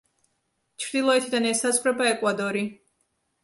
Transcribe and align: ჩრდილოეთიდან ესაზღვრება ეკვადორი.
ჩრდილოეთიდან 0.85 1.47
ესაზღვრება 1.51 2.11
ეკვადორი. 2.17 2.69